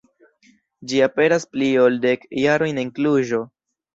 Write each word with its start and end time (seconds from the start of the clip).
Ĝi 0.93 1.01
aperas 1.07 1.45
pli 1.51 1.67
ol 1.83 1.99
dek 2.05 2.25
jarojn 2.45 2.83
en 2.85 2.93
Kluĵo. 2.99 3.45